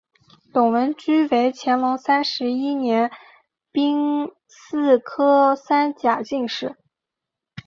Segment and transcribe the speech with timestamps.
[0.51, 3.11] 董文驹为乾隆三十一年
[3.71, 6.75] 丙戌科三甲进士。